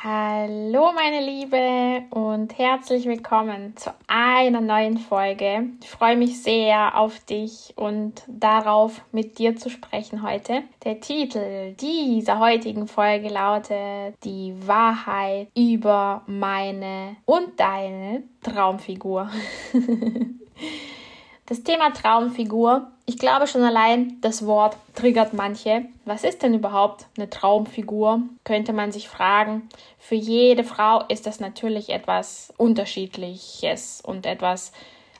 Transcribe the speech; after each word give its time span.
Hallo 0.00 0.92
meine 0.94 1.26
Liebe 1.26 2.04
und 2.10 2.56
herzlich 2.56 3.06
willkommen 3.06 3.76
zu 3.76 3.92
einer 4.06 4.60
neuen 4.60 4.96
Folge. 4.96 5.70
Ich 5.82 5.90
freue 5.90 6.16
mich 6.16 6.40
sehr 6.40 6.96
auf 6.96 7.18
dich 7.24 7.72
und 7.74 8.22
darauf 8.28 9.00
mit 9.10 9.40
dir 9.40 9.56
zu 9.56 9.70
sprechen 9.70 10.22
heute. 10.22 10.62
Der 10.84 11.00
Titel 11.00 11.74
dieser 11.80 12.38
heutigen 12.38 12.86
Folge 12.86 13.28
lautet 13.28 14.14
Die 14.22 14.54
Wahrheit 14.68 15.48
über 15.56 16.22
meine 16.28 17.16
und 17.24 17.58
deine 17.58 18.22
Traumfigur. 18.44 19.28
Das 21.48 21.62
Thema 21.62 21.94
Traumfigur, 21.94 22.88
ich 23.06 23.16
glaube 23.16 23.46
schon 23.46 23.62
allein, 23.62 24.18
das 24.20 24.44
Wort 24.44 24.76
triggert 24.94 25.32
manche. 25.32 25.86
Was 26.04 26.22
ist 26.22 26.42
denn 26.42 26.52
überhaupt 26.52 27.06
eine 27.16 27.30
Traumfigur? 27.30 28.20
Könnte 28.44 28.74
man 28.74 28.92
sich 28.92 29.08
fragen. 29.08 29.66
Für 29.98 30.14
jede 30.14 30.62
Frau 30.62 31.04
ist 31.08 31.26
das 31.26 31.40
natürlich 31.40 31.88
etwas 31.88 32.52
Unterschiedliches 32.58 34.02
und 34.04 34.26
etwas 34.26 34.72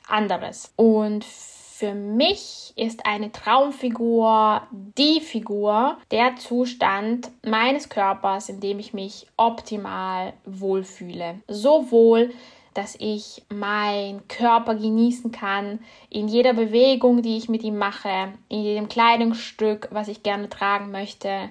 anderes. 0.07 0.71
Und 0.75 1.25
für 1.25 1.95
mich 1.95 2.73
ist 2.75 3.07
eine 3.07 3.31
Traumfigur 3.31 4.61
die 4.71 5.21
Figur, 5.21 5.97
der 6.11 6.35
Zustand 6.35 7.31
meines 7.43 7.89
Körpers, 7.89 8.49
in 8.49 8.59
dem 8.59 8.77
ich 8.77 8.93
mich 8.93 9.25
optimal 9.35 10.33
wohlfühle. 10.45 11.39
Sowohl 11.47 12.29
dass 12.73 12.95
ich 12.99 13.43
meinen 13.49 14.27
Körper 14.27 14.75
genießen 14.75 15.31
kann, 15.31 15.79
in 16.09 16.27
jeder 16.27 16.53
Bewegung, 16.53 17.21
die 17.21 17.37
ich 17.37 17.49
mit 17.49 17.63
ihm 17.63 17.77
mache, 17.77 18.33
in 18.47 18.63
jedem 18.63 18.89
Kleidungsstück, 18.89 19.89
was 19.91 20.07
ich 20.07 20.23
gerne 20.23 20.49
tragen 20.49 20.91
möchte. 20.91 21.49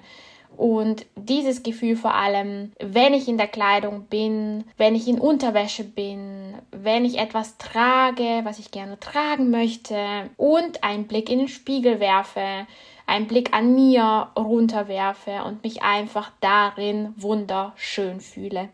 Und 0.57 1.05
dieses 1.15 1.63
Gefühl 1.63 1.95
vor 1.95 2.15
allem, 2.15 2.73
wenn 2.79 3.13
ich 3.13 3.27
in 3.27 3.37
der 3.37 3.47
Kleidung 3.47 4.07
bin, 4.07 4.65
wenn 4.77 4.95
ich 4.95 5.07
in 5.07 5.19
Unterwäsche 5.19 5.85
bin, 5.85 6.55
wenn 6.71 7.05
ich 7.05 7.17
etwas 7.17 7.57
trage, 7.57 8.41
was 8.43 8.59
ich 8.59 8.71
gerne 8.71 8.99
tragen 8.99 9.51
möchte 9.51 10.29
und 10.35 10.83
einen 10.83 11.07
Blick 11.07 11.29
in 11.29 11.39
den 11.39 11.47
Spiegel 11.47 11.99
werfe, 11.99 12.67
einen 13.09 13.27
Blick 13.27 13.53
an 13.53 13.75
mir 13.75 14.29
runterwerfe 14.37 15.43
und 15.45 15.63
mich 15.63 15.83
einfach 15.83 16.31
darin 16.39 17.13
wunderschön 17.17 18.21
fühle. 18.21 18.69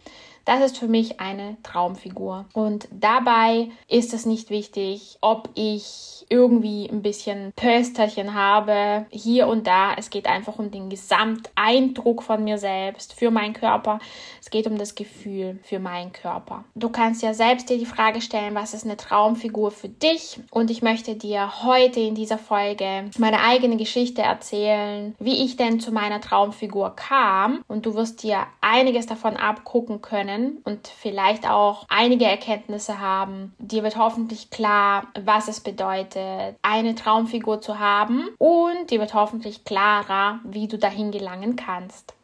Das 0.46 0.64
ist 0.64 0.78
für 0.78 0.88
mich 0.88 1.20
eine 1.20 1.58
Traumfigur. 1.64 2.46
Und 2.54 2.88
dabei 2.92 3.70
ist 3.88 4.14
es 4.14 4.28
nicht 4.28 4.52
wichtig, 4.52 5.18
ob 5.22 5.50
ich 5.56 6.16
irgendwie 6.30 6.88
ein 6.88 7.02
bisschen 7.02 7.52
Pösterchen 7.56 8.36
habe, 8.36 9.06
hier 9.10 9.48
und 9.48 9.66
da. 9.66 9.94
Es 9.96 10.12
geht 10.12 10.28
einfach 10.28 10.60
um 10.60 10.70
den 10.70 10.90
Gesamteindruck 10.90 12.22
von 12.22 12.44
mir 12.44 12.60
selbst, 12.60 13.14
für 13.14 13.32
meinen 13.32 13.54
Körper. 13.54 14.00
Es 14.40 14.52
geht 14.52 14.68
um 14.68 14.78
das 14.78 14.94
Gefühl 14.94 15.60
für 15.64 15.80
meinen 15.80 16.14
Körper. 16.14 16.64
Du 16.76 16.90
kannst 16.90 17.24
ja 17.24 17.34
selbst 17.34 17.70
dir 17.70 17.80
die 17.80 17.86
Frage 17.86 18.22
stellen, 18.22 18.56
was 18.56 18.76
ist 18.76 18.86
eine 18.86 18.98
Traumfigur 18.98 19.72
für 19.72 19.90
dich? 19.90 20.40
Und 20.52 20.70
ich 20.70 20.84
möchte 20.84 21.16
dir 21.16 21.64
heute 21.64 22.00
in 22.00 22.14
dieser 22.14 22.38
Folge 22.38 23.10
meine 23.18 23.42
eigene 23.42 23.78
Geschichte 23.78 24.22
erzählen, 24.26 25.16
wie 25.20 25.44
ich 25.44 25.56
denn 25.56 25.80
zu 25.80 25.92
meiner 25.92 26.22
Traumfigur 26.22 26.96
kam. 26.96 27.64
Und 27.68 27.86
du 27.86 27.96
wirst 27.96 28.24
dir 28.24 28.46
einiges 28.62 29.06
davon 29.06 29.38
abgucken 29.38 30.02
können 30.02 30.60
und 30.64 30.88
vielleicht 30.88 31.50
auch 31.50 31.86
einige 31.90 32.26
Erkenntnisse 32.26 33.00
haben. 33.00 33.54
Dir 33.60 33.84
wird 33.84 33.98
hoffentlich 33.98 34.50
klar, 34.50 35.08
was 35.24 35.48
es 35.48 35.60
bedeutet, 35.60 36.58
eine 36.62 36.96
Traumfigur 36.96 37.62
zu 37.62 37.80
haben 37.80 38.30
und 38.38 38.90
dir 38.90 39.00
wird 39.00 39.14
hoffentlich 39.14 39.64
klarer, 39.64 40.40
wie 40.44 40.68
du 40.68 40.78
dahin 40.78 41.12
gelangen 41.12 41.56
kannst. 41.56 42.14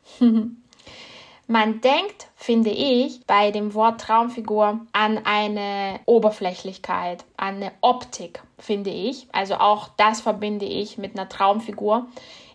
Man 1.52 1.82
denkt, 1.82 2.30
finde 2.36 2.70
ich, 2.70 3.26
bei 3.28 3.52
dem 3.52 3.74
Wort 3.74 4.00
Traumfigur 4.00 4.80
an 4.94 5.20
eine 5.26 6.00
Oberflächlichkeit, 6.06 7.26
an 7.36 7.56
eine 7.56 7.74
Optik, 7.82 8.42
finde 8.62 8.90
ich. 8.90 9.28
Also 9.32 9.56
auch 9.56 9.90
das 9.98 10.22
verbinde 10.22 10.66
ich 10.66 10.98
mit 10.98 11.18
einer 11.18 11.30
Traumfigur. 11.30 12.08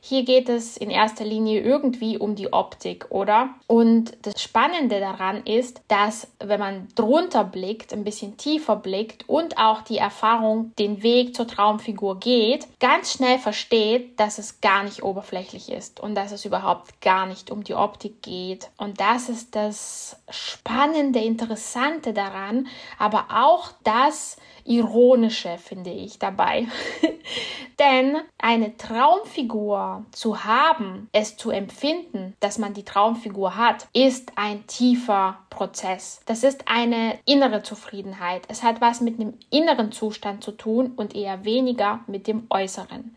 Hier 0.08 0.22
geht 0.22 0.48
es 0.48 0.76
in 0.76 0.88
erster 0.88 1.24
Linie 1.24 1.60
irgendwie 1.62 2.16
um 2.16 2.36
die 2.36 2.52
Optik, 2.52 3.06
oder? 3.10 3.48
Und 3.66 4.16
das 4.22 4.40
Spannende 4.40 5.00
daran 5.00 5.44
ist, 5.44 5.80
dass 5.88 6.28
wenn 6.38 6.60
man 6.60 6.86
drunter 6.94 7.42
blickt, 7.42 7.92
ein 7.92 8.04
bisschen 8.04 8.36
tiefer 8.36 8.76
blickt 8.76 9.28
und 9.28 9.58
auch 9.58 9.82
die 9.82 9.98
Erfahrung 9.98 10.70
den 10.78 11.02
Weg 11.02 11.34
zur 11.34 11.48
Traumfigur 11.48 12.20
geht, 12.20 12.68
ganz 12.78 13.14
schnell 13.14 13.40
versteht, 13.40 14.20
dass 14.20 14.38
es 14.38 14.60
gar 14.60 14.84
nicht 14.84 15.02
oberflächlich 15.02 15.72
ist 15.72 15.98
und 15.98 16.14
dass 16.14 16.30
es 16.30 16.44
überhaupt 16.44 17.00
gar 17.00 17.26
nicht 17.26 17.50
um 17.50 17.64
die 17.64 17.74
Optik 17.74 18.22
geht. 18.22 18.70
Und 18.76 19.00
das 19.00 19.28
ist 19.28 19.56
das 19.56 20.20
Spannende, 20.30 21.18
Interessante 21.18 22.12
daran, 22.12 22.68
aber 22.96 23.26
auch 23.32 23.72
das, 23.82 24.36
Ironische, 24.66 25.58
finde 25.58 25.90
ich, 25.96 26.18
dabei. 26.18 26.66
Denn 27.78 28.16
eine 28.38 28.76
Traumfigur 28.76 30.06
zu 30.10 30.44
haben, 30.44 31.08
es 31.12 31.36
zu 31.36 31.50
empfinden, 31.50 32.34
dass 32.40 32.56
man 32.58 32.72
die 32.72 32.84
Traumfigur 32.84 33.56
hat, 33.56 33.86
ist 33.92 34.32
ein 34.36 34.66
tiefer 34.66 35.38
Prozess. 35.50 36.22
Das 36.24 36.42
ist 36.42 36.68
eine 36.68 37.18
innere 37.26 37.62
Zufriedenheit. 37.62 38.44
Es 38.48 38.62
hat 38.62 38.80
was 38.80 39.02
mit 39.02 39.20
einem 39.20 39.34
inneren 39.50 39.92
Zustand 39.92 40.42
zu 40.42 40.52
tun 40.52 40.92
und 40.96 41.14
eher 41.14 41.44
weniger 41.44 42.00
mit 42.06 42.26
dem 42.26 42.46
äußeren. 42.48 43.14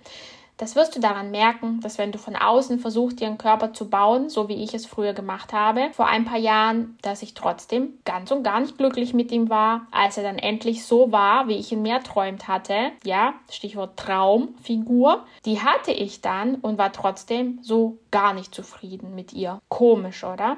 Das 0.60 0.76
wirst 0.76 0.94
du 0.94 1.00
daran 1.00 1.32
merken, 1.32 1.80
dass 1.80 1.98
wenn 1.98 2.12
du 2.12 2.18
von 2.18 2.36
außen 2.36 2.80
versuchst, 2.80 3.22
dir 3.22 3.28
einen 3.28 3.38
Körper 3.38 3.72
zu 3.72 3.90
bauen, 3.90 4.28
so 4.28 4.50
wie 4.50 4.62
ich 4.62 4.74
es 4.74 4.86
früher 4.86 5.14
gemacht 5.14 5.54
habe, 5.54 5.90
vor 5.94 6.08
ein 6.08 6.26
paar 6.26 6.38
Jahren, 6.38 6.98
dass 7.02 7.24
ich 7.24 7.34
trotzdem 7.34 7.98
ganz 8.04 8.30
und 8.30 8.44
gar 8.44 8.60
nicht 8.60 8.78
glücklich 8.78 9.14
mit 9.14 9.32
ihm 9.32 9.50
war, 9.50 9.88
als 9.92 10.18
er 10.18 10.24
dann 10.24 10.38
endlich 10.38 10.84
so 10.86 11.14
war, 11.14 11.48
wie 11.48 11.56
ich 11.56 11.72
ihn 11.72 11.82
mehr 11.82 12.04
träumt 12.04 12.50
hatte. 12.50 12.92
Ja, 13.06 13.36
Stichwort 13.50 13.96
Traumfigur. 13.96 15.26
Die 15.46 15.62
hatte 15.62 15.94
ich 15.94 16.20
dann 16.20 16.56
und 16.56 16.78
war 16.78 16.92
trotzdem 16.92 17.60
so 17.62 17.98
gar 18.12 18.34
nicht 18.34 18.54
zufrieden 18.54 19.16
mit 19.16 19.32
ihr. 19.32 19.62
Komisch, 19.70 20.26
oder? 20.26 20.58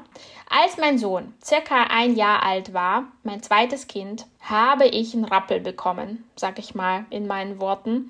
Als 0.49 0.77
mein 0.77 0.97
Sohn 0.97 1.35
circa 1.43 1.83
ein 1.91 2.15
Jahr 2.15 2.41
alt 2.41 2.73
war, 2.73 3.03
mein 3.21 3.43
zweites 3.43 3.85
Kind, 3.85 4.25
habe 4.39 4.87
ich 4.87 5.13
einen 5.13 5.25
Rappel 5.25 5.59
bekommen, 5.59 6.23
sag 6.35 6.57
ich 6.57 6.73
mal 6.73 7.05
in 7.11 7.27
meinen 7.27 7.61
Worten. 7.61 8.09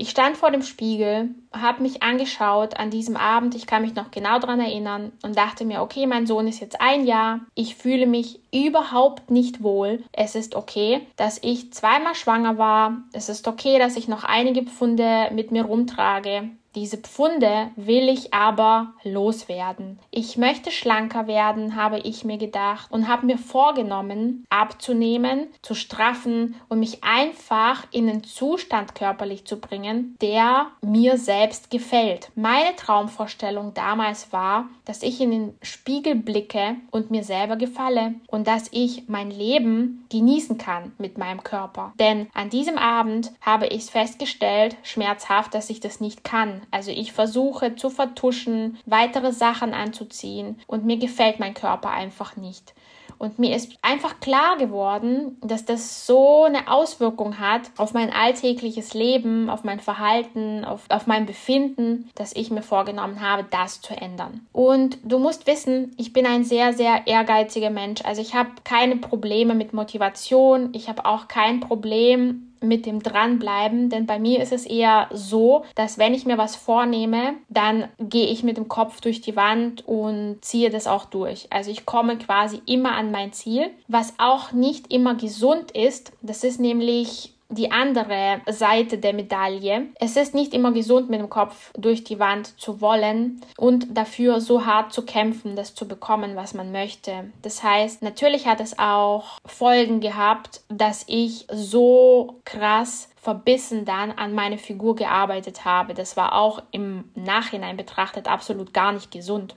Ich 0.00 0.10
stand 0.10 0.36
vor 0.36 0.52
dem 0.52 0.62
Spiegel, 0.62 1.30
habe 1.52 1.82
mich 1.82 2.04
angeschaut 2.04 2.78
an 2.78 2.88
diesem 2.88 3.16
Abend, 3.16 3.56
ich 3.56 3.66
kann 3.66 3.82
mich 3.82 3.96
noch 3.96 4.12
genau 4.12 4.38
daran 4.38 4.60
erinnern 4.60 5.10
und 5.24 5.36
dachte 5.36 5.64
mir, 5.64 5.82
okay, 5.82 6.06
mein 6.06 6.24
Sohn 6.24 6.46
ist 6.46 6.60
jetzt 6.60 6.80
ein 6.80 7.04
Jahr, 7.04 7.40
ich 7.56 7.74
fühle 7.74 8.06
mich 8.06 8.38
überhaupt 8.54 9.32
nicht 9.32 9.60
wohl. 9.60 10.04
Es 10.12 10.36
ist 10.36 10.54
okay, 10.54 11.00
dass 11.16 11.42
ich 11.42 11.72
zweimal 11.72 12.14
schwanger 12.14 12.58
war. 12.58 12.98
Es 13.12 13.28
ist 13.28 13.48
okay, 13.48 13.80
dass 13.80 13.96
ich 13.96 14.06
noch 14.06 14.22
einige 14.22 14.62
Pfunde 14.62 15.30
mit 15.32 15.50
mir 15.50 15.64
rumtrage. 15.64 16.48
Diese 16.78 16.98
Pfunde 16.98 17.72
will 17.74 18.08
ich 18.08 18.32
aber 18.32 18.92
loswerden. 19.02 19.98
Ich 20.12 20.36
möchte 20.36 20.70
schlanker 20.70 21.26
werden, 21.26 21.74
habe 21.74 21.98
ich 21.98 22.24
mir 22.24 22.38
gedacht 22.38 22.92
und 22.92 23.08
habe 23.08 23.26
mir 23.26 23.36
vorgenommen, 23.36 24.46
abzunehmen, 24.48 25.48
zu 25.60 25.74
straffen 25.74 26.54
und 26.68 26.78
mich 26.78 27.02
einfach 27.02 27.84
in 27.90 28.08
einen 28.08 28.22
Zustand 28.22 28.94
körperlich 28.94 29.44
zu 29.44 29.58
bringen, 29.58 30.16
der 30.22 30.68
mir 30.80 31.18
selbst 31.18 31.68
gefällt. 31.72 32.30
Meine 32.36 32.76
Traumvorstellung 32.76 33.74
damals 33.74 34.32
war, 34.32 34.68
dass 34.84 35.02
ich 35.02 35.20
in 35.20 35.32
den 35.32 35.58
Spiegel 35.62 36.14
blicke 36.14 36.76
und 36.92 37.10
mir 37.10 37.24
selber 37.24 37.56
gefalle 37.56 38.14
und 38.28 38.46
dass 38.46 38.68
ich 38.70 39.08
mein 39.08 39.32
Leben 39.32 40.06
genießen 40.10 40.58
kann 40.58 40.92
mit 40.98 41.18
meinem 41.18 41.42
Körper. 41.42 41.92
Denn 41.98 42.28
an 42.34 42.50
diesem 42.50 42.78
Abend 42.78 43.32
habe 43.40 43.66
ich 43.66 43.86
festgestellt, 43.86 44.76
schmerzhaft, 44.84 45.54
dass 45.54 45.70
ich 45.70 45.80
das 45.80 45.98
nicht 46.00 46.22
kann 46.22 46.62
also 46.70 46.90
ich 46.90 47.12
versuche 47.12 47.76
zu 47.76 47.90
vertuschen, 47.90 48.78
weitere 48.86 49.32
Sachen 49.32 49.74
anzuziehen 49.74 50.60
und 50.66 50.84
mir 50.84 50.98
gefällt 50.98 51.40
mein 51.40 51.54
Körper 51.54 51.90
einfach 51.90 52.36
nicht. 52.36 52.74
Und 53.18 53.38
mir 53.38 53.54
ist 53.56 53.72
einfach 53.82 54.20
klar 54.20 54.56
geworden, 54.58 55.38
dass 55.42 55.64
das 55.64 56.06
so 56.06 56.44
eine 56.44 56.70
Auswirkung 56.70 57.38
hat 57.40 57.62
auf 57.76 57.92
mein 57.92 58.12
alltägliches 58.12 58.94
Leben, 58.94 59.50
auf 59.50 59.64
mein 59.64 59.80
Verhalten, 59.80 60.64
auf, 60.64 60.84
auf 60.88 61.06
mein 61.06 61.26
Befinden, 61.26 62.08
dass 62.14 62.34
ich 62.34 62.50
mir 62.50 62.62
vorgenommen 62.62 63.20
habe, 63.20 63.44
das 63.50 63.80
zu 63.80 63.94
ändern. 63.94 64.46
Und 64.52 64.98
du 65.02 65.18
musst 65.18 65.46
wissen, 65.48 65.92
ich 65.96 66.12
bin 66.12 66.26
ein 66.26 66.44
sehr, 66.44 66.72
sehr 66.72 67.06
ehrgeiziger 67.06 67.70
Mensch. 67.70 68.02
Also 68.04 68.22
ich 68.22 68.34
habe 68.34 68.50
keine 68.62 68.96
Probleme 68.96 69.54
mit 69.54 69.72
Motivation. 69.72 70.70
Ich 70.72 70.88
habe 70.88 71.04
auch 71.04 71.26
kein 71.26 71.60
Problem 71.60 72.47
mit 72.60 72.86
dem 72.86 73.02
Dranbleiben, 73.02 73.90
denn 73.90 74.06
bei 74.06 74.18
mir 74.18 74.40
ist 74.42 74.52
es 74.52 74.66
eher 74.66 75.08
so, 75.12 75.64
dass 75.74 75.98
wenn 75.98 76.14
ich 76.14 76.26
mir 76.26 76.38
was 76.38 76.56
vornehme, 76.56 77.34
dann 77.48 77.88
gehe 77.98 78.26
ich 78.26 78.42
mit 78.42 78.56
dem 78.56 78.68
Kopf 78.68 79.00
durch 79.00 79.20
die 79.20 79.36
Wand 79.36 79.86
und 79.86 80.38
ziehe 80.42 80.70
das 80.70 80.86
auch 80.86 81.04
durch. 81.04 81.46
Also 81.50 81.70
ich 81.70 81.86
komme 81.86 82.18
quasi 82.18 82.60
immer 82.66 82.92
an 82.92 83.10
mein 83.10 83.32
Ziel, 83.32 83.70
was 83.86 84.14
auch 84.18 84.52
nicht 84.52 84.92
immer 84.92 85.14
gesund 85.14 85.70
ist. 85.72 86.12
Das 86.22 86.44
ist 86.44 86.60
nämlich 86.60 87.34
die 87.50 87.70
andere 87.70 88.42
Seite 88.46 88.98
der 88.98 89.14
Medaille. 89.14 89.86
Es 89.98 90.16
ist 90.16 90.34
nicht 90.34 90.52
immer 90.52 90.72
gesund, 90.72 91.08
mit 91.08 91.20
dem 91.20 91.30
Kopf 91.30 91.72
durch 91.78 92.04
die 92.04 92.18
Wand 92.18 92.60
zu 92.60 92.80
wollen 92.80 93.40
und 93.56 93.96
dafür 93.96 94.40
so 94.40 94.66
hart 94.66 94.92
zu 94.92 95.02
kämpfen, 95.02 95.56
das 95.56 95.74
zu 95.74 95.88
bekommen, 95.88 96.36
was 96.36 96.52
man 96.52 96.72
möchte. 96.72 97.32
Das 97.42 97.62
heißt, 97.62 98.02
natürlich 98.02 98.46
hat 98.46 98.60
es 98.60 98.78
auch 98.78 99.38
Folgen 99.46 100.00
gehabt, 100.00 100.60
dass 100.68 101.04
ich 101.06 101.46
so 101.50 102.40
krass 102.44 103.08
verbissen 103.16 103.84
dann 103.84 104.12
an 104.12 104.34
meine 104.34 104.58
Figur 104.58 104.94
gearbeitet 104.94 105.64
habe. 105.64 105.94
Das 105.94 106.16
war 106.16 106.34
auch 106.34 106.62
im 106.70 107.10
Nachhinein 107.14 107.76
betrachtet 107.76 108.28
absolut 108.28 108.72
gar 108.72 108.92
nicht 108.92 109.10
gesund. 109.10 109.56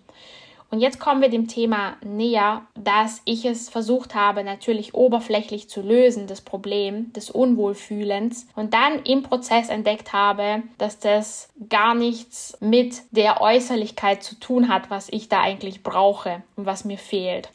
Und 0.71 0.79
jetzt 0.79 0.99
kommen 0.99 1.21
wir 1.21 1.29
dem 1.29 1.49
Thema 1.49 1.97
näher, 2.01 2.61
dass 2.75 3.21
ich 3.25 3.43
es 3.43 3.69
versucht 3.69 4.15
habe, 4.15 4.43
natürlich 4.45 4.93
oberflächlich 4.93 5.69
zu 5.69 5.81
lösen, 5.81 6.27
das 6.27 6.39
Problem 6.39 7.11
des 7.11 7.29
Unwohlfühlens. 7.29 8.47
Und 8.55 8.73
dann 8.73 9.03
im 9.03 9.21
Prozess 9.21 9.67
entdeckt 9.67 10.13
habe, 10.13 10.63
dass 10.77 10.97
das 10.97 11.49
gar 11.69 11.93
nichts 11.93 12.57
mit 12.61 13.01
der 13.11 13.41
Äußerlichkeit 13.41 14.23
zu 14.23 14.39
tun 14.39 14.69
hat, 14.69 14.89
was 14.89 15.09
ich 15.09 15.27
da 15.27 15.41
eigentlich 15.41 15.83
brauche 15.83 16.41
und 16.55 16.65
was 16.65 16.85
mir 16.85 16.97
fehlt 16.97 17.49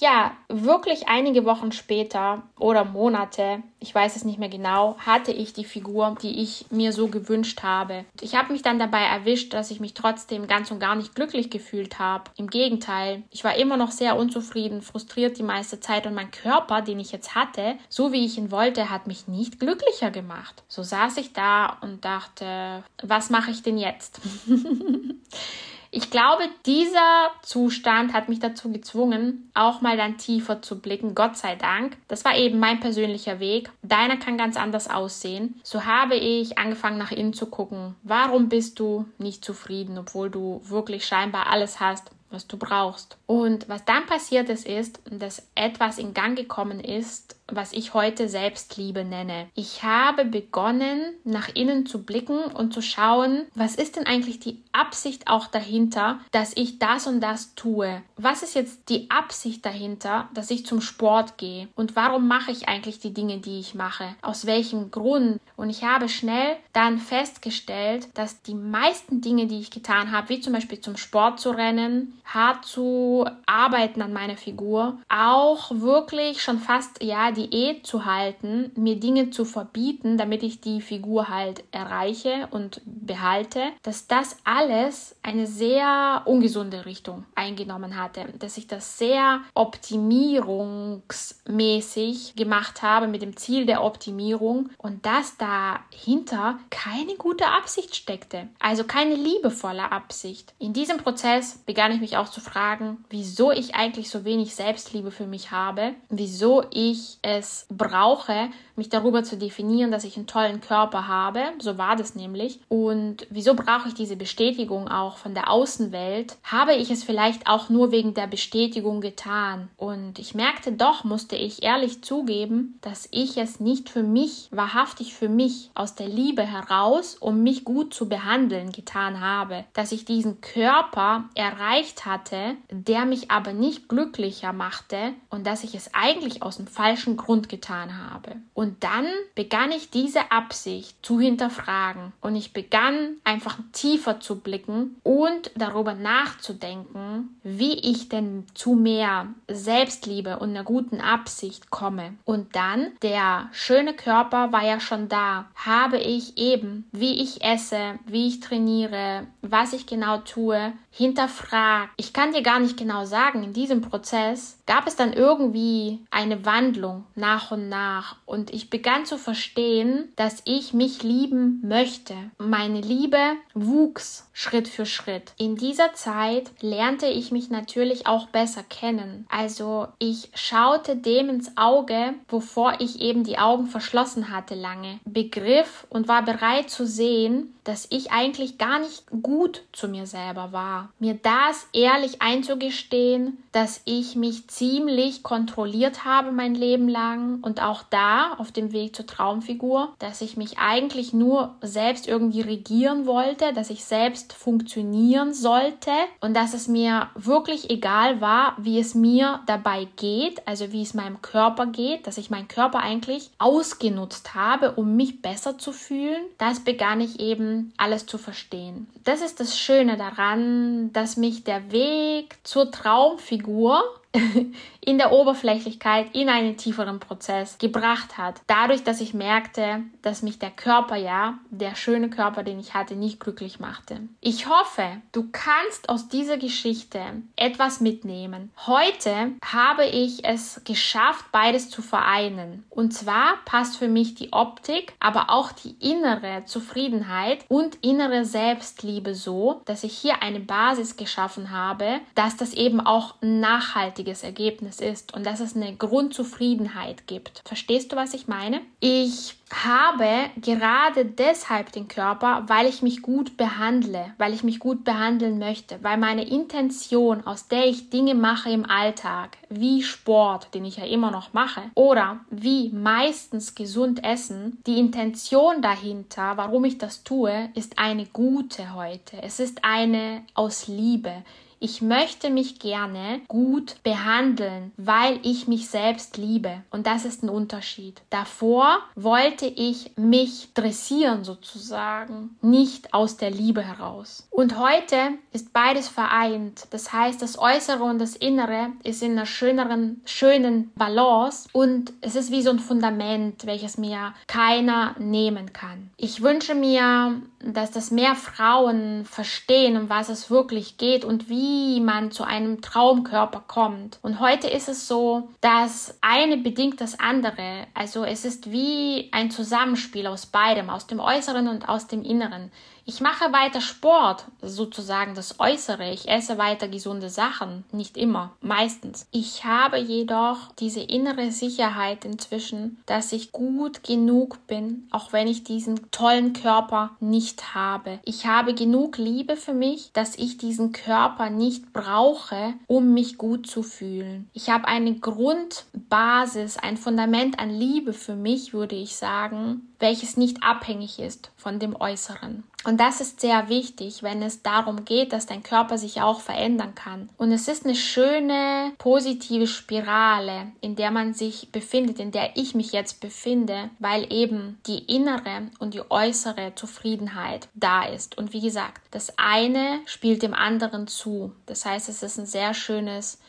ja, 0.00 0.36
wirklich 0.48 1.08
einige 1.08 1.44
Wochen 1.44 1.72
später 1.72 2.42
oder 2.58 2.84
Monate, 2.84 3.62
ich 3.80 3.94
weiß 3.94 4.16
es 4.16 4.24
nicht 4.24 4.38
mehr 4.38 4.48
genau, 4.48 4.96
hatte 4.98 5.32
ich 5.32 5.52
die 5.52 5.64
Figur, 5.64 6.16
die 6.22 6.42
ich 6.42 6.66
mir 6.70 6.92
so 6.92 7.08
gewünscht 7.08 7.62
habe. 7.62 8.04
Ich 8.20 8.34
habe 8.34 8.52
mich 8.52 8.62
dann 8.62 8.78
dabei 8.78 9.02
erwischt, 9.02 9.54
dass 9.54 9.70
ich 9.70 9.80
mich 9.80 9.94
trotzdem 9.94 10.46
ganz 10.46 10.70
und 10.70 10.80
gar 10.80 10.94
nicht 10.96 11.14
glücklich 11.14 11.50
gefühlt 11.50 11.98
habe. 11.98 12.30
Im 12.36 12.48
Gegenteil, 12.48 13.22
ich 13.30 13.44
war 13.44 13.56
immer 13.56 13.76
noch 13.76 13.90
sehr 13.90 14.16
unzufrieden, 14.16 14.82
frustriert 14.82 15.38
die 15.38 15.42
meiste 15.42 15.80
Zeit 15.80 16.06
und 16.06 16.14
mein 16.14 16.30
Körper, 16.30 16.82
den 16.82 17.00
ich 17.00 17.12
jetzt 17.12 17.34
hatte, 17.34 17.76
so 17.88 18.12
wie 18.12 18.24
ich 18.24 18.38
ihn 18.38 18.50
wollte, 18.50 18.90
hat 18.90 19.06
mich 19.06 19.28
nicht 19.28 19.60
glücklicher 19.60 20.10
gemacht. 20.10 20.64
So 20.68 20.82
saß 20.82 21.16
ich 21.18 21.32
da 21.32 21.78
und 21.80 22.04
dachte, 22.04 22.82
was 23.02 23.30
mache 23.30 23.50
ich 23.50 23.62
denn 23.62 23.78
jetzt? 23.78 24.20
Ich 25.96 26.10
glaube, 26.10 26.42
dieser 26.66 27.30
Zustand 27.40 28.12
hat 28.12 28.28
mich 28.28 28.38
dazu 28.38 28.70
gezwungen, 28.70 29.50
auch 29.54 29.80
mal 29.80 29.96
dann 29.96 30.18
tiefer 30.18 30.60
zu 30.60 30.78
blicken. 30.78 31.14
Gott 31.14 31.38
sei 31.38 31.56
Dank. 31.56 31.96
Das 32.06 32.22
war 32.26 32.36
eben 32.36 32.58
mein 32.58 32.80
persönlicher 32.80 33.40
Weg. 33.40 33.70
Deiner 33.80 34.18
kann 34.18 34.36
ganz 34.36 34.58
anders 34.58 34.90
aussehen. 34.90 35.58
So 35.62 35.86
habe 35.86 36.16
ich 36.16 36.58
angefangen, 36.58 36.98
nach 36.98 37.12
innen 37.12 37.32
zu 37.32 37.46
gucken. 37.46 37.94
Warum 38.02 38.50
bist 38.50 38.78
du 38.78 39.06
nicht 39.16 39.42
zufrieden, 39.42 39.96
obwohl 39.96 40.28
du 40.28 40.60
wirklich 40.64 41.06
scheinbar 41.06 41.46
alles 41.46 41.80
hast, 41.80 42.10
was 42.28 42.46
du 42.46 42.58
brauchst? 42.58 43.16
Und 43.24 43.66
was 43.70 43.86
dann 43.86 44.04
passiert 44.04 44.50
ist, 44.50 44.66
ist, 44.66 45.00
dass 45.10 45.48
etwas 45.54 45.96
in 45.96 46.12
Gang 46.12 46.36
gekommen 46.36 46.80
ist, 46.80 47.36
was 47.48 47.72
ich 47.72 47.94
heute 47.94 48.28
Selbstliebe 48.28 49.04
nenne. 49.04 49.48
Ich 49.54 49.82
habe 49.82 50.24
begonnen, 50.24 51.14
nach 51.24 51.48
innen 51.54 51.86
zu 51.86 52.02
blicken 52.02 52.44
und 52.44 52.72
zu 52.72 52.82
schauen, 52.82 53.46
was 53.54 53.74
ist 53.74 53.96
denn 53.96 54.06
eigentlich 54.06 54.40
die 54.40 54.62
Absicht 54.72 55.28
auch 55.28 55.46
dahinter, 55.46 56.20
dass 56.32 56.56
ich 56.56 56.78
das 56.78 57.06
und 57.06 57.20
das 57.20 57.54
tue? 57.54 58.02
Was 58.16 58.42
ist 58.42 58.54
jetzt 58.54 58.88
die 58.88 59.10
Absicht 59.10 59.64
dahinter, 59.64 60.28
dass 60.34 60.50
ich 60.50 60.66
zum 60.66 60.80
Sport 60.80 61.38
gehe? 61.38 61.68
Und 61.76 61.96
warum 61.96 62.28
mache 62.28 62.50
ich 62.50 62.68
eigentlich 62.68 62.98
die 62.98 63.14
Dinge, 63.14 63.38
die 63.38 63.60
ich 63.60 63.74
mache? 63.74 64.16
Aus 64.22 64.46
welchem 64.46 64.90
Grund? 64.90 65.40
Und 65.56 65.70
ich 65.70 65.84
habe 65.84 66.08
schnell 66.08 66.56
dann 66.72 66.98
festgestellt, 66.98 68.08
dass 68.14 68.42
die 68.42 68.54
meisten 68.54 69.20
Dinge, 69.20 69.46
die 69.46 69.60
ich 69.60 69.70
getan 69.70 70.12
habe, 70.12 70.28
wie 70.28 70.40
zum 70.40 70.52
Beispiel 70.52 70.80
zum 70.80 70.96
Sport 70.96 71.40
zu 71.40 71.50
rennen, 71.50 72.20
hart 72.24 72.66
zu 72.66 73.24
arbeiten 73.46 74.02
an 74.02 74.12
meiner 74.12 74.36
Figur, 74.36 74.98
auch 75.08 75.70
wirklich 75.70 76.42
schon 76.42 76.58
fast, 76.58 77.02
ja, 77.02 77.30
Diät 77.36 77.86
zu 77.86 78.04
halten, 78.04 78.72
mir 78.74 78.96
Dinge 78.96 79.30
zu 79.30 79.44
verbieten, 79.44 80.18
damit 80.18 80.42
ich 80.42 80.60
die 80.60 80.80
Figur 80.80 81.28
halt 81.28 81.62
erreiche 81.70 82.48
und 82.50 82.80
behalte, 82.84 83.62
dass 83.82 84.06
das 84.06 84.36
alles 84.44 85.16
eine 85.22 85.46
sehr 85.46 86.22
ungesunde 86.24 86.86
Richtung 86.86 87.26
eingenommen 87.34 87.96
hatte, 87.96 88.24
dass 88.38 88.56
ich 88.56 88.66
das 88.66 88.96
sehr 88.98 89.42
optimierungsmäßig 89.54 92.34
gemacht 92.36 92.82
habe 92.82 93.08
mit 93.08 93.22
dem 93.22 93.36
Ziel 93.36 93.66
der 93.66 93.82
Optimierung 93.84 94.70
und 94.78 95.04
dass 95.04 95.36
dahinter 95.36 96.58
keine 96.70 97.16
gute 97.16 97.46
Absicht 97.46 97.94
steckte, 97.94 98.48
also 98.58 98.84
keine 98.84 99.14
liebevolle 99.14 99.92
Absicht. 99.92 100.54
In 100.58 100.72
diesem 100.72 100.96
Prozess 100.98 101.58
begann 101.66 101.92
ich 101.92 102.00
mich 102.00 102.16
auch 102.16 102.30
zu 102.30 102.40
fragen, 102.40 103.04
wieso 103.10 103.52
ich 103.52 103.74
eigentlich 103.74 104.08
so 104.10 104.24
wenig 104.24 104.54
Selbstliebe 104.54 105.10
für 105.10 105.26
mich 105.26 105.50
habe, 105.50 105.92
wieso 106.08 106.64
ich 106.70 107.18
es 107.26 107.66
brauche, 107.68 108.50
mich 108.76 108.88
darüber 108.88 109.24
zu 109.24 109.36
definieren, 109.36 109.90
dass 109.90 110.04
ich 110.04 110.16
einen 110.16 110.26
tollen 110.26 110.60
Körper 110.60 111.08
habe. 111.08 111.40
So 111.58 111.78
war 111.78 111.96
das 111.96 112.14
nämlich. 112.14 112.60
Und 112.68 113.26
wieso 113.30 113.54
brauche 113.54 113.88
ich 113.88 113.94
diese 113.94 114.16
Bestätigung 114.16 114.88
auch 114.88 115.16
von 115.16 115.34
der 115.34 115.50
Außenwelt? 115.50 116.36
Habe 116.44 116.74
ich 116.74 116.90
es 116.90 117.04
vielleicht 117.04 117.46
auch 117.46 117.68
nur 117.68 117.90
wegen 117.90 118.14
der 118.14 118.26
Bestätigung 118.26 119.00
getan? 119.00 119.68
Und 119.76 120.18
ich 120.18 120.34
merkte 120.34 120.72
doch, 120.72 121.04
musste 121.04 121.36
ich 121.36 121.62
ehrlich 121.62 122.02
zugeben, 122.02 122.78
dass 122.82 123.08
ich 123.10 123.36
es 123.36 123.60
nicht 123.60 123.88
für 123.88 124.02
mich, 124.02 124.48
wahrhaftig 124.50 125.14
für 125.14 125.28
mich, 125.28 125.70
aus 125.74 125.94
der 125.94 126.08
Liebe 126.08 126.42
heraus, 126.42 127.16
um 127.18 127.42
mich 127.42 127.64
gut 127.64 127.94
zu 127.94 128.08
behandeln, 128.08 128.72
getan 128.72 129.20
habe. 129.20 129.64
Dass 129.72 129.92
ich 129.92 130.04
diesen 130.04 130.40
Körper 130.40 131.24
erreicht 131.34 132.06
hatte, 132.06 132.56
der 132.70 133.04
mich 133.04 133.30
aber 133.30 133.52
nicht 133.52 133.88
glücklicher 133.88 134.52
machte 134.52 135.12
und 135.30 135.46
dass 135.46 135.64
ich 135.64 135.74
es 135.74 135.94
eigentlich 135.94 136.42
aus 136.42 136.56
dem 136.56 136.66
falschen 136.66 137.16
Grund 137.16 137.48
getan 137.48 137.98
habe. 138.10 138.36
Und 138.54 138.65
dann 138.80 139.06
begann 139.34 139.70
ich 139.70 139.90
diese 139.90 140.30
Absicht 140.30 140.96
zu 141.04 141.20
hinterfragen 141.20 142.12
und 142.20 142.36
ich 142.36 142.52
begann 142.52 143.16
einfach 143.24 143.58
tiefer 143.72 144.20
zu 144.20 144.40
blicken 144.40 144.96
und 145.02 145.50
darüber 145.56 145.94
nachzudenken, 145.94 147.36
wie 147.42 147.74
ich 147.74 148.08
denn 148.08 148.44
zu 148.54 148.74
mehr 148.74 149.28
Selbstliebe 149.48 150.38
und 150.38 150.50
einer 150.50 150.64
guten 150.64 151.00
Absicht 151.00 151.70
komme. 151.70 152.14
Und 152.24 152.56
dann, 152.56 152.92
der 153.02 153.48
schöne 153.52 153.94
Körper 153.94 154.52
war 154.52 154.64
ja 154.64 154.80
schon 154.80 155.08
da, 155.08 155.46
habe 155.54 155.98
ich 155.98 156.38
eben, 156.38 156.88
wie 156.92 157.22
ich 157.22 157.44
esse, 157.44 157.98
wie 158.06 158.28
ich 158.28 158.40
trainiere, 158.40 159.26
was 159.42 159.72
ich 159.72 159.86
genau 159.86 160.18
tue, 160.18 160.72
hinterfragt. 160.90 161.90
Ich 161.96 162.12
kann 162.12 162.32
dir 162.32 162.42
gar 162.42 162.58
nicht 162.58 162.76
genau 162.76 163.04
sagen, 163.04 163.42
in 163.42 163.52
diesem 163.52 163.82
Prozess 163.82 164.58
gab 164.66 164.86
es 164.86 164.96
dann 164.96 165.12
irgendwie 165.12 166.00
eine 166.10 166.44
Wandlung 166.46 167.04
nach 167.14 167.50
und 167.50 167.68
nach 167.68 168.16
und 168.24 168.52
ich 168.56 168.70
begann 168.70 169.04
zu 169.04 169.18
verstehen, 169.18 170.10
dass 170.16 170.40
ich 170.46 170.72
mich 170.72 171.02
lieben 171.02 171.60
möchte. 171.62 172.14
Meine 172.38 172.80
Liebe 172.80 173.18
wuchs 173.52 174.28
Schritt 174.32 174.66
für 174.66 174.86
Schritt. 174.86 175.32
In 175.36 175.56
dieser 175.56 175.92
Zeit 175.92 176.50
lernte 176.62 177.06
ich 177.06 177.30
mich 177.30 177.50
natürlich 177.50 178.06
auch 178.06 178.28
besser 178.28 178.62
kennen. 178.62 179.26
Also 179.28 179.88
ich 179.98 180.30
schaute 180.34 180.96
dem 180.96 181.28
ins 181.28 181.56
Auge, 181.58 182.14
wovor 182.28 182.80
ich 182.80 183.00
eben 183.02 183.24
die 183.24 183.38
Augen 183.38 183.66
verschlossen 183.66 184.30
hatte 184.30 184.54
lange, 184.54 185.00
begriff 185.04 185.86
und 185.90 186.08
war 186.08 186.24
bereit 186.24 186.70
zu 186.70 186.86
sehen, 186.86 187.55
dass 187.66 187.88
ich 187.90 188.12
eigentlich 188.12 188.58
gar 188.58 188.78
nicht 188.78 189.04
gut 189.22 189.62
zu 189.72 189.88
mir 189.88 190.06
selber 190.06 190.52
war. 190.52 190.90
Mir 191.00 191.14
das 191.14 191.66
ehrlich 191.72 192.22
einzugestehen, 192.22 193.42
dass 193.50 193.80
ich 193.84 194.14
mich 194.14 194.46
ziemlich 194.48 195.24
kontrolliert 195.24 196.04
habe 196.04 196.30
mein 196.30 196.54
Leben 196.54 196.88
lang 196.88 197.40
und 197.42 197.60
auch 197.60 197.82
da 197.82 198.34
auf 198.34 198.52
dem 198.52 198.72
Weg 198.72 198.94
zur 198.94 199.06
Traumfigur, 199.06 199.94
dass 199.98 200.20
ich 200.20 200.36
mich 200.36 200.58
eigentlich 200.58 201.12
nur 201.12 201.56
selbst 201.60 202.06
irgendwie 202.06 202.42
regieren 202.42 203.06
wollte, 203.06 203.52
dass 203.52 203.70
ich 203.70 203.84
selbst 203.84 204.32
funktionieren 204.32 205.34
sollte 205.34 205.90
und 206.20 206.34
dass 206.34 206.54
es 206.54 206.68
mir 206.68 207.08
wirklich 207.14 207.68
egal 207.70 208.20
war, 208.20 208.54
wie 208.58 208.78
es 208.78 208.94
mir 208.94 209.40
dabei 209.46 209.88
geht, 209.96 210.46
also 210.46 210.70
wie 210.70 210.82
es 210.82 210.94
meinem 210.94 211.20
Körper 211.20 211.66
geht, 211.66 212.06
dass 212.06 212.18
ich 212.18 212.30
meinen 212.30 212.48
Körper 212.48 212.78
eigentlich 212.78 213.30
ausgenutzt 213.38 214.34
habe, 214.34 214.72
um 214.72 214.94
mich 214.94 215.20
besser 215.20 215.58
zu 215.58 215.72
fühlen. 215.72 216.22
Das 216.38 216.60
begann 216.60 217.00
ich 217.00 217.18
eben 217.18 217.55
alles 217.76 218.06
zu 218.06 218.18
verstehen. 218.18 218.86
Das 219.04 219.20
ist 219.20 219.40
das 219.40 219.58
Schöne 219.58 219.96
daran, 219.96 220.92
dass 220.92 221.16
mich 221.16 221.44
der 221.44 221.70
Weg 221.72 222.38
zur 222.44 222.70
Traumfigur 222.70 223.82
in 224.86 224.98
der 224.98 225.12
Oberflächlichkeit 225.12 226.14
in 226.14 226.28
einen 226.28 226.56
tieferen 226.56 227.00
Prozess 227.00 227.58
gebracht 227.58 228.16
hat. 228.16 228.40
Dadurch, 228.46 228.84
dass 228.84 229.00
ich 229.00 229.12
merkte, 229.14 229.82
dass 230.00 230.22
mich 230.22 230.38
der 230.38 230.52
Körper 230.52 230.94
ja, 230.96 231.38
der 231.50 231.74
schöne 231.74 232.08
Körper, 232.08 232.44
den 232.44 232.60
ich 232.60 232.72
hatte, 232.72 232.94
nicht 232.94 233.18
glücklich 233.18 233.58
machte. 233.58 234.00
Ich 234.20 234.48
hoffe, 234.48 234.84
du 235.10 235.28
kannst 235.32 235.88
aus 235.88 236.08
dieser 236.08 236.38
Geschichte 236.38 237.00
etwas 237.34 237.80
mitnehmen. 237.80 238.52
Heute 238.66 239.32
habe 239.44 239.86
ich 239.86 240.24
es 240.24 240.62
geschafft, 240.64 241.26
beides 241.32 241.68
zu 241.68 241.82
vereinen. 241.82 242.64
Und 242.70 242.94
zwar 242.94 243.38
passt 243.44 243.76
für 243.78 243.88
mich 243.88 244.14
die 244.14 244.32
Optik, 244.32 244.94
aber 245.00 245.30
auch 245.30 245.50
die 245.50 245.74
innere 245.80 246.44
Zufriedenheit 246.44 247.44
und 247.48 247.76
innere 247.84 248.24
Selbstliebe 248.24 249.16
so, 249.16 249.62
dass 249.64 249.82
ich 249.82 249.98
hier 249.98 250.22
eine 250.22 250.40
Basis 250.40 250.96
geschaffen 250.96 251.50
habe, 251.50 252.00
dass 252.14 252.36
das 252.36 252.54
eben 252.54 252.80
auch 252.80 253.16
ein 253.20 253.40
nachhaltiges 253.40 254.22
Ergebnis 254.22 254.75
ist 254.80 255.14
und 255.14 255.24
dass 255.24 255.40
es 255.40 255.56
eine 255.56 255.74
Grundzufriedenheit 255.74 257.06
gibt. 257.06 257.42
Verstehst 257.44 257.92
du, 257.92 257.96
was 257.96 258.14
ich 258.14 258.28
meine? 258.28 258.60
Ich 258.80 259.36
habe 259.52 260.30
gerade 260.36 261.04
deshalb 261.04 261.70
den 261.70 261.86
Körper, 261.86 262.44
weil 262.48 262.66
ich 262.66 262.82
mich 262.82 263.02
gut 263.02 263.36
behandle, 263.36 264.12
weil 264.18 264.34
ich 264.34 264.42
mich 264.42 264.58
gut 264.58 264.84
behandeln 264.84 265.38
möchte, 265.38 265.78
weil 265.82 265.98
meine 265.98 266.28
Intention, 266.28 267.24
aus 267.26 267.46
der 267.46 267.66
ich 267.66 267.90
Dinge 267.90 268.14
mache 268.14 268.50
im 268.50 268.68
Alltag, 268.68 269.38
wie 269.48 269.82
Sport, 269.82 270.52
den 270.54 270.64
ich 270.64 270.78
ja 270.78 270.84
immer 270.84 271.12
noch 271.12 271.32
mache, 271.32 271.62
oder 271.74 272.20
wie 272.30 272.70
meistens 272.70 273.54
gesund 273.54 274.02
essen, 274.04 274.58
die 274.66 274.78
Intention 274.78 275.62
dahinter, 275.62 276.36
warum 276.36 276.64
ich 276.64 276.78
das 276.78 277.04
tue, 277.04 277.50
ist 277.54 277.78
eine 277.78 278.06
gute 278.06 278.74
heute. 278.74 279.22
Es 279.22 279.38
ist 279.38 279.64
eine 279.64 280.22
aus 280.34 280.66
Liebe. 280.66 281.22
Ich 281.58 281.80
möchte 281.80 282.28
mich 282.28 282.58
gerne 282.58 283.20
gut 283.28 283.76
behandeln, 283.82 284.72
weil 284.76 285.18
ich 285.22 285.48
mich 285.48 285.68
selbst 285.70 286.18
liebe. 286.18 286.62
Und 286.70 286.86
das 286.86 287.04
ist 287.04 287.22
ein 287.22 287.30
Unterschied. 287.30 288.02
Davor 288.10 288.80
wollte 288.94 289.46
ich 289.46 289.92
mich 289.96 290.50
dressieren 290.52 291.24
sozusagen, 291.24 292.36
nicht 292.42 292.92
aus 292.92 293.16
der 293.16 293.30
Liebe 293.30 293.62
heraus. 293.62 294.28
Und 294.30 294.58
heute 294.58 294.96
ist 295.32 295.52
beides 295.52 295.88
vereint. 295.88 296.66
Das 296.70 296.92
heißt, 296.92 297.22
das 297.22 297.38
Äußere 297.38 297.84
und 297.84 297.98
das 297.98 298.16
Innere 298.16 298.72
ist 298.82 299.02
in 299.02 299.12
einer 299.12 299.26
schöneren, 299.26 300.02
schönen 300.04 300.72
Balance 300.74 301.48
und 301.52 301.92
es 302.02 302.16
ist 302.16 302.30
wie 302.30 302.42
so 302.42 302.50
ein 302.50 302.58
Fundament, 302.58 303.46
welches 303.46 303.78
mir 303.78 304.12
keiner 304.26 304.94
nehmen 304.98 305.52
kann. 305.52 305.90
Ich 305.96 306.22
wünsche 306.22 306.54
mir, 306.54 307.22
dass 307.40 307.70
das 307.70 307.90
mehr 307.90 308.14
Frauen 308.14 309.04
verstehen, 309.04 309.76
um 309.76 309.88
was 309.88 310.08
es 310.10 310.30
wirklich 310.30 310.76
geht 310.76 311.04
und 311.04 311.28
wie 311.30 311.45
wie 311.46 311.80
man 311.80 312.10
zu 312.10 312.24
einem 312.24 312.60
Traumkörper 312.60 313.44
kommt. 313.46 313.98
Und 314.02 314.18
heute 314.18 314.48
ist 314.48 314.68
es 314.68 314.88
so, 314.88 315.28
dass 315.40 315.96
eine 316.00 316.36
bedingt 316.38 316.80
das 316.80 316.98
andere. 316.98 317.66
Also 317.74 318.04
es 318.04 318.24
ist 318.24 318.50
wie 318.50 319.08
ein 319.12 319.30
Zusammenspiel 319.30 320.06
aus 320.06 320.26
beidem, 320.26 320.70
aus 320.70 320.86
dem 320.86 321.00
Äußeren 321.00 321.48
und 321.48 321.68
aus 321.68 321.86
dem 321.86 322.02
Inneren. 322.02 322.50
Ich 322.88 323.00
mache 323.00 323.32
weiter 323.32 323.60
Sport, 323.60 324.26
sozusagen 324.40 325.16
das 325.16 325.40
Äußere. 325.40 325.90
Ich 325.90 326.08
esse 326.08 326.38
weiter 326.38 326.68
gesunde 326.68 327.10
Sachen, 327.10 327.64
nicht 327.72 327.96
immer, 327.96 328.30
meistens. 328.40 329.08
Ich 329.10 329.44
habe 329.44 329.76
jedoch 329.76 330.52
diese 330.60 330.82
innere 330.82 331.32
Sicherheit 331.32 332.04
inzwischen, 332.04 332.80
dass 332.86 333.10
ich 333.10 333.32
gut 333.32 333.82
genug 333.82 334.46
bin, 334.46 334.86
auch 334.92 335.12
wenn 335.12 335.26
ich 335.26 335.42
diesen 335.42 335.90
tollen 335.90 336.32
Körper 336.32 336.92
nicht 337.00 337.56
habe. 337.56 337.98
Ich 338.04 338.24
habe 338.24 338.54
genug 338.54 338.98
Liebe 338.98 339.34
für 339.34 339.54
mich, 339.54 339.90
dass 339.92 340.14
ich 340.14 340.38
diesen 340.38 340.70
Körper 340.70 341.28
nicht 341.28 341.72
brauche, 341.72 342.54
um 342.68 342.94
mich 342.94 343.18
gut 343.18 343.48
zu 343.48 343.64
fühlen. 343.64 344.30
Ich 344.32 344.48
habe 344.48 344.68
eine 344.68 344.94
Grundbasis, 344.94 346.56
ein 346.56 346.76
Fundament 346.76 347.40
an 347.40 347.50
Liebe 347.50 347.92
für 347.92 348.14
mich, 348.14 348.52
würde 348.52 348.76
ich 348.76 348.94
sagen, 348.94 349.62
welches 349.78 350.16
nicht 350.16 350.42
abhängig 350.42 350.98
ist 350.98 351.30
von 351.36 351.58
dem 351.58 351.78
Äußeren. 351.78 352.44
Und 352.64 352.80
das 352.80 353.00
ist 353.00 353.20
sehr 353.20 353.48
wichtig, 353.48 354.02
wenn 354.02 354.22
es 354.22 354.42
darum 354.42 354.84
geht, 354.84 355.12
dass 355.12 355.26
dein 355.26 355.44
Körper 355.44 355.78
sich 355.78 356.00
auch 356.00 356.20
verändern 356.20 356.74
kann. 356.74 357.08
Und 357.16 357.30
es 357.30 357.46
ist 357.46 357.64
eine 357.64 357.76
schöne, 357.76 358.72
positive 358.78 359.46
Spirale, 359.46 360.48
in 360.60 360.74
der 360.74 360.90
man 360.90 361.14
sich 361.14 361.52
befindet, 361.52 362.00
in 362.00 362.10
der 362.10 362.36
ich 362.36 362.56
mich 362.56 362.72
jetzt 362.72 363.00
befinde, 363.00 363.70
weil 363.78 364.12
eben 364.12 364.58
die 364.66 364.78
innere 364.78 365.48
und 365.60 365.74
die 365.74 365.88
äußere 365.88 366.56
Zufriedenheit 366.56 367.48
da 367.54 367.84
ist. 367.84 368.18
Und 368.18 368.32
wie 368.32 368.40
gesagt, 368.40 368.82
das 368.90 369.16
eine 369.16 369.80
spielt 369.86 370.22
dem 370.22 370.34
anderen 370.34 370.88
zu. 370.88 371.32
Das 371.46 371.64
heißt, 371.64 371.88
es 371.88 372.02
ist 372.02 372.18
ein 372.18 372.26
sehr 372.26 372.52
schönes 372.52 373.20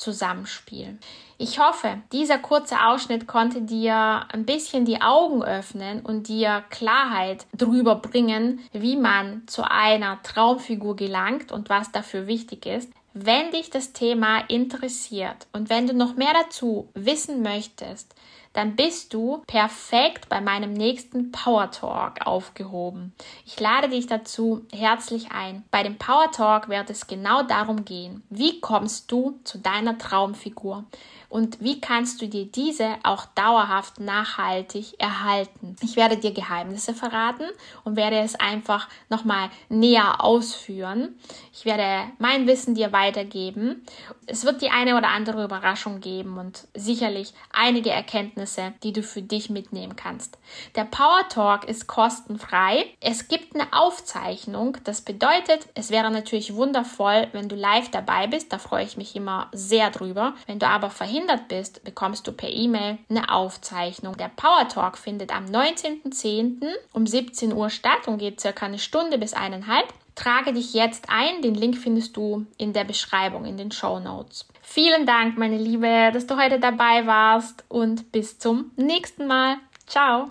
Zusammenspiel. 0.00 0.98
Ich 1.36 1.58
hoffe, 1.58 1.98
dieser 2.10 2.38
kurze 2.38 2.76
Ausschnitt 2.86 3.26
konnte 3.26 3.62
dir 3.62 4.26
ein 4.32 4.46
bisschen 4.46 4.84
die 4.84 5.02
Augen 5.02 5.42
öffnen 5.42 6.00
und 6.00 6.28
dir 6.28 6.64
Klarheit 6.70 7.46
darüber 7.52 7.96
bringen, 7.96 8.60
wie 8.72 8.96
man 8.96 9.42
zu 9.46 9.62
einer 9.62 10.22
Traumfigur 10.22 10.96
gelangt 10.96 11.52
und 11.52 11.68
was 11.68 11.92
dafür 11.92 12.26
wichtig 12.26 12.64
ist. 12.66 12.90
Wenn 13.12 13.50
dich 13.50 13.70
das 13.70 13.92
Thema 13.92 14.38
interessiert 14.48 15.48
und 15.52 15.68
wenn 15.68 15.86
du 15.86 15.94
noch 15.94 16.16
mehr 16.16 16.32
dazu 16.32 16.88
wissen 16.94 17.42
möchtest, 17.42 18.14
dann 18.52 18.74
bist 18.74 19.14
du 19.14 19.42
perfekt 19.46 20.28
bei 20.28 20.40
meinem 20.40 20.72
nächsten 20.72 21.30
Power 21.30 21.70
Talk 21.70 22.26
aufgehoben. 22.26 23.14
Ich 23.46 23.60
lade 23.60 23.88
dich 23.88 24.06
dazu 24.06 24.66
herzlich 24.72 25.30
ein. 25.30 25.64
Bei 25.70 25.82
dem 25.82 25.98
Power 25.98 26.30
Talk 26.32 26.68
wird 26.68 26.90
es 26.90 27.06
genau 27.06 27.42
darum 27.42 27.84
gehen, 27.84 28.22
wie 28.28 28.60
kommst 28.60 29.12
du 29.12 29.38
zu 29.44 29.58
deiner 29.58 29.98
Traumfigur? 29.98 30.84
Und 31.30 31.60
wie 31.60 31.80
kannst 31.80 32.20
du 32.20 32.28
dir 32.28 32.44
diese 32.44 32.96
auch 33.04 33.24
dauerhaft 33.24 34.00
nachhaltig 34.00 35.00
erhalten. 35.00 35.76
Ich 35.80 35.96
werde 35.96 36.16
dir 36.16 36.32
Geheimnisse 36.32 36.92
verraten 36.92 37.44
und 37.84 37.96
werde 37.96 38.18
es 38.18 38.34
einfach 38.34 38.88
nochmal 39.08 39.48
näher 39.68 40.22
ausführen. 40.22 41.14
Ich 41.52 41.64
werde 41.64 42.10
mein 42.18 42.48
Wissen 42.48 42.74
dir 42.74 42.92
weitergeben. 42.92 43.86
Es 44.26 44.44
wird 44.44 44.60
die 44.60 44.70
eine 44.70 44.96
oder 44.96 45.08
andere 45.08 45.44
Überraschung 45.44 46.00
geben 46.00 46.36
und 46.36 46.66
sicherlich 46.74 47.32
einige 47.52 47.90
Erkenntnisse, 47.90 48.72
die 48.82 48.92
du 48.92 49.04
für 49.04 49.22
dich 49.22 49.50
mitnehmen 49.50 49.94
kannst. 49.94 50.36
Der 50.74 50.84
Power 50.84 51.28
Talk 51.28 51.64
ist 51.64 51.86
kostenfrei. 51.86 52.86
Es 53.00 53.28
gibt 53.28 53.54
eine 53.54 53.72
Aufzeichnung. 53.72 54.78
Das 54.82 55.02
bedeutet, 55.02 55.68
es 55.74 55.90
wäre 55.90 56.10
natürlich 56.10 56.54
wundervoll, 56.54 57.28
wenn 57.32 57.48
du 57.48 57.54
live 57.54 57.88
dabei 57.90 58.26
bist. 58.26 58.52
Da 58.52 58.58
freue 58.58 58.84
ich 58.84 58.96
mich 58.96 59.14
immer 59.14 59.48
sehr 59.52 59.90
drüber. 59.90 60.34
Wenn 60.48 60.58
du 60.58 60.66
aber 60.66 60.90
verhindert 60.90 61.19
verhindert 61.20 61.48
bist, 61.48 61.84
bekommst 61.84 62.26
du 62.26 62.32
per 62.32 62.48
E-Mail 62.48 62.98
eine 63.08 63.30
Aufzeichnung. 63.30 64.16
Der 64.16 64.30
Power 64.34 64.68
Talk 64.68 64.96
findet 64.96 65.34
am 65.34 65.44
19.10. 65.44 66.62
um 66.92 67.06
17 67.06 67.52
Uhr 67.52 67.68
statt 67.68 68.06
und 68.08 68.18
geht 68.18 68.40
circa 68.40 68.66
eine 68.66 68.78
Stunde 68.78 69.18
bis 69.18 69.34
eineinhalb. 69.34 69.92
Trage 70.14 70.52
dich 70.52 70.72
jetzt 70.74 71.08
ein. 71.08 71.42
Den 71.42 71.54
Link 71.54 71.76
findest 71.76 72.16
du 72.16 72.46
in 72.56 72.72
der 72.72 72.84
Beschreibung, 72.84 73.44
in 73.44 73.56
den 73.56 73.70
Show 73.70 74.00
Notes. 74.00 74.46
Vielen 74.62 75.06
Dank, 75.06 75.36
meine 75.36 75.58
Liebe, 75.58 76.10
dass 76.12 76.26
du 76.26 76.36
heute 76.36 76.58
dabei 76.58 77.06
warst 77.06 77.64
und 77.68 78.12
bis 78.12 78.38
zum 78.38 78.70
nächsten 78.76 79.26
Mal. 79.26 79.56
Ciao. 79.86 80.30